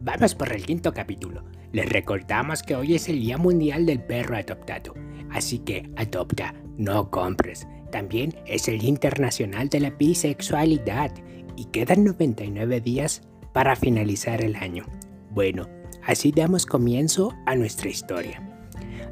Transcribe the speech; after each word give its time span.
vamos 0.00 0.34
por 0.34 0.52
el 0.52 0.64
quinto 0.64 0.92
capítulo. 0.92 1.42
Les 1.72 1.88
recordamos 1.88 2.62
que 2.62 2.76
hoy 2.76 2.94
es 2.94 3.08
el 3.08 3.20
Día 3.20 3.38
Mundial 3.38 3.86
del 3.86 4.00
Perro 4.00 4.36
Adoptado, 4.36 4.94
así 5.30 5.58
que 5.58 5.90
adopta, 5.96 6.54
no 6.76 7.10
compres. 7.10 7.66
También 7.90 8.34
es 8.46 8.68
el 8.68 8.84
Internacional 8.84 9.68
de 9.68 9.80
la 9.80 9.90
Bisexualidad 9.90 11.12
y 11.56 11.66
quedan 11.66 12.04
99 12.04 12.80
días 12.80 13.22
para 13.52 13.74
finalizar 13.74 14.42
el 14.42 14.56
año. 14.56 14.84
Bueno, 15.30 15.68
así 16.06 16.30
damos 16.30 16.66
comienzo 16.66 17.32
a 17.46 17.54
nuestra 17.54 17.88
historia. 17.88 18.42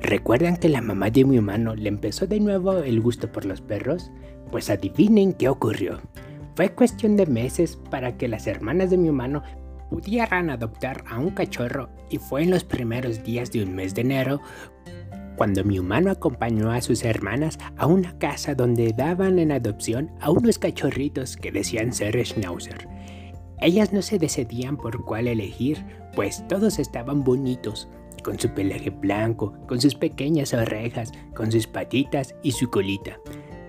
¿Recuerdan 0.01 0.57
que 0.57 0.69
la 0.69 0.81
mamá 0.81 1.11
de 1.11 1.25
mi 1.25 1.39
humano 1.39 1.75
le 1.75 1.89
empezó 1.89 2.27
de 2.27 2.41
nuevo 2.41 2.79
el 2.79 3.01
gusto 3.01 3.31
por 3.31 3.45
los 3.45 3.61
perros? 3.61 4.11
Pues 4.51 4.71
adivinen 4.71 5.33
qué 5.33 5.49
ocurrió. 5.49 6.01
Fue 6.57 6.71
cuestión 6.71 7.17
de 7.17 7.27
meses 7.27 7.79
para 7.91 8.17
que 8.17 8.29
las 8.29 8.47
hermanas 8.47 8.91
de 8.91 8.99
mi 8.99 9.09
humano 9.09 9.43
pudieran 9.91 10.49
adoptar 10.49 11.05
a 11.09 11.19
un 11.19 11.31
cachorro 11.31 11.91
y 12.09 12.19
fue 12.19 12.45
en 12.45 12.51
los 12.51 12.65
primeros 12.65 13.23
días 13.25 13.51
de 13.51 13.63
un 13.63 13.75
mes 13.75 13.95
de 13.95 14.01
enero 14.03 14.41
cuando 15.37 15.65
mi 15.65 15.79
humano 15.79 16.11
acompañó 16.11 16.71
a 16.71 16.83
sus 16.83 17.03
hermanas 17.03 17.59
a 17.79 17.87
una 17.87 18.19
casa 18.19 18.55
donde 18.55 18.93
daban 18.93 19.39
en 19.39 19.53
adopción 19.53 20.11
a 20.21 20.31
unos 20.31 20.59
cachorritos 20.59 21.37
que 21.37 21.51
decían 21.51 21.93
ser 21.95 22.23
schnauzer. 22.25 22.87
Ellas 23.59 23.93
no 23.93 24.03
se 24.03 24.19
decidían 24.19 24.77
por 24.77 25.03
cuál 25.05 25.29
elegir, 25.29 25.83
pues 26.15 26.47
todos 26.47 26.79
estaban 26.79 27.25
bonitos, 27.25 27.89
con 28.23 28.39
su 28.39 28.51
pelaje 28.51 28.91
blanco, 28.91 29.55
con 29.67 29.81
sus 29.81 29.95
pequeñas 29.95 30.53
orejas, 30.53 31.11
con 31.35 31.51
sus 31.51 31.67
patitas 31.67 32.35
y 32.43 32.53
su 32.53 32.69
colita. 32.69 33.19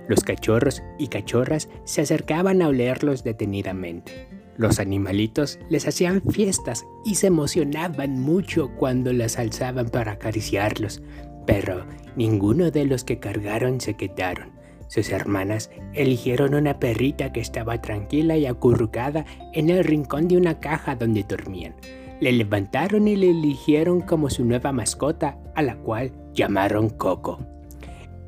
Los 0.09 0.25
cachorros 0.25 0.83
y 0.99 1.08
cachorras 1.08 1.69
se 1.85 2.02
acercaban 2.02 2.61
a 2.61 2.67
olerlos 2.67 3.23
detenidamente. 3.23 4.41
Los 4.61 4.79
animalitos 4.79 5.57
les 5.70 5.88
hacían 5.88 6.21
fiestas 6.21 6.86
y 7.03 7.16
se 7.16 7.25
emocionaban 7.25 8.22
mucho 8.22 8.69
cuando 8.77 9.11
las 9.11 9.39
alzaban 9.39 9.89
para 9.89 10.11
acariciarlos, 10.11 11.02
pero 11.47 11.88
ninguno 12.16 12.69
de 12.69 12.86
los 12.86 13.03
que 13.03 13.17
cargaron 13.17 13.81
se 13.81 13.95
quedaron. 13.95 14.52
Sus 14.88 15.09
hermanas 15.09 15.71
eligieron 15.95 16.53
una 16.53 16.77
perrita 16.77 17.33
que 17.33 17.39
estaba 17.39 17.81
tranquila 17.81 18.38
y 18.38 18.45
acurrucada 18.45 19.25
en 19.52 19.71
el 19.71 19.83
rincón 19.83 20.27
de 20.27 20.38
una 20.38 20.59
caja 20.59 20.95
donde 20.95 21.23
dormían. 21.23 21.73
Le 22.19 22.31
levantaron 22.31 23.08
y 23.08 23.16
le 23.16 23.31
eligieron 23.31 24.02
como 24.02 24.30
su 24.30 24.45
nueva 24.45 24.71
mascota, 24.71 25.39
a 25.55 25.64
la 25.64 25.75
cual 25.77 26.11
llamaron 26.36 26.91
Coco. 26.91 27.39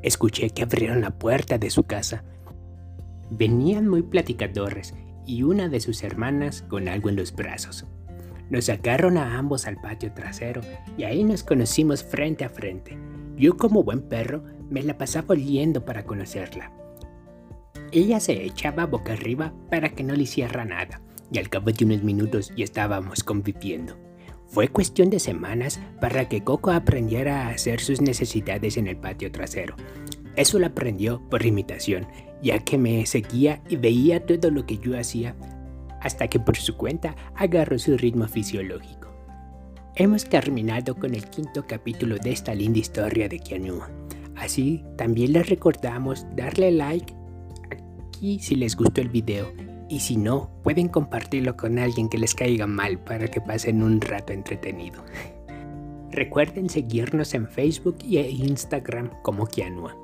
Escuché 0.02 0.50
que 0.50 0.64
abrieron 0.64 1.00
la 1.00 1.12
puerta 1.12 1.58
de 1.58 1.70
su 1.70 1.84
casa. 1.84 2.24
Venían 3.30 3.86
muy 3.86 4.02
platicadores 4.02 4.94
y 5.26 5.42
una 5.42 5.68
de 5.68 5.80
sus 5.80 6.02
hermanas 6.02 6.62
con 6.62 6.88
algo 6.88 7.08
en 7.08 7.16
los 7.16 7.34
brazos. 7.34 7.86
Nos 8.50 8.66
sacaron 8.66 9.16
a 9.16 9.38
ambos 9.38 9.66
al 9.66 9.80
patio 9.80 10.12
trasero 10.12 10.60
y 10.96 11.04
ahí 11.04 11.24
nos 11.24 11.42
conocimos 11.42 12.04
frente 12.04 12.44
a 12.44 12.48
frente. 12.50 12.98
Yo 13.36 13.56
como 13.56 13.82
buen 13.82 14.02
perro 14.02 14.44
me 14.70 14.82
la 14.82 14.98
pasaba 14.98 15.28
oliendo 15.30 15.84
para 15.84 16.04
conocerla. 16.04 16.72
Ella 17.90 18.20
se 18.20 18.44
echaba 18.44 18.86
boca 18.86 19.12
arriba 19.12 19.54
para 19.70 19.90
que 19.90 20.04
no 20.04 20.14
le 20.14 20.24
hiciera 20.24 20.64
nada 20.64 21.00
y 21.30 21.38
al 21.38 21.48
cabo 21.48 21.72
de 21.72 21.84
unos 21.84 22.02
minutos 22.02 22.52
ya 22.56 22.64
estábamos 22.64 23.24
conviviendo. 23.24 23.96
Fue 24.46 24.68
cuestión 24.68 25.10
de 25.10 25.18
semanas 25.18 25.80
para 26.00 26.28
que 26.28 26.44
Coco 26.44 26.70
aprendiera 26.70 27.46
a 27.46 27.50
hacer 27.50 27.80
sus 27.80 28.00
necesidades 28.00 28.76
en 28.76 28.86
el 28.86 28.96
patio 28.96 29.32
trasero. 29.32 29.74
Eso 30.36 30.58
lo 30.58 30.66
aprendió 30.66 31.20
por 31.30 31.44
imitación, 31.46 32.06
ya 32.42 32.58
que 32.58 32.76
me 32.76 33.06
seguía 33.06 33.62
y 33.68 33.76
veía 33.76 34.26
todo 34.26 34.50
lo 34.50 34.66
que 34.66 34.78
yo 34.78 34.98
hacía, 34.98 35.36
hasta 36.00 36.28
que 36.28 36.40
por 36.40 36.56
su 36.56 36.76
cuenta 36.76 37.14
agarró 37.36 37.78
su 37.78 37.96
ritmo 37.96 38.26
fisiológico. 38.26 39.08
Hemos 39.96 40.24
terminado 40.28 40.96
con 40.96 41.14
el 41.14 41.24
quinto 41.30 41.64
capítulo 41.66 42.16
de 42.18 42.32
esta 42.32 42.52
linda 42.52 42.80
historia 42.80 43.28
de 43.28 43.38
Kianua. 43.38 43.88
Así, 44.34 44.84
también 44.96 45.32
les 45.32 45.48
recordamos 45.48 46.26
darle 46.34 46.72
like 46.72 47.14
aquí 48.00 48.40
si 48.40 48.56
les 48.56 48.76
gustó 48.76 49.00
el 49.00 49.08
video 49.08 49.52
y 49.88 50.00
si 50.00 50.16
no, 50.16 50.50
pueden 50.64 50.88
compartirlo 50.88 51.56
con 51.56 51.78
alguien 51.78 52.08
que 52.08 52.18
les 52.18 52.34
caiga 52.34 52.66
mal 52.66 52.98
para 52.98 53.28
que 53.28 53.40
pasen 53.40 53.82
un 53.82 54.00
rato 54.00 54.32
entretenido. 54.32 55.04
Recuerden 56.10 56.68
seguirnos 56.68 57.34
en 57.34 57.46
Facebook 57.46 57.98
e 58.02 58.28
Instagram 58.30 59.10
como 59.22 59.46
Kianua. 59.46 60.03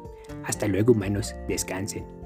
Hasta 0.51 0.67
luego 0.67 0.91
humanos, 0.95 1.37
descansen. 1.47 2.20